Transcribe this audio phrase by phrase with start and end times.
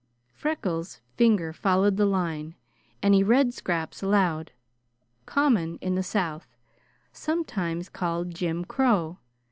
[0.33, 2.55] Freckles' finger followed the line,
[3.03, 4.51] and he read scraps aloud.
[5.27, 6.57] "'Common in the South.
[7.13, 9.19] Sometimes called Jim Crow.